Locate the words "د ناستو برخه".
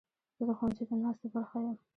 0.89-1.57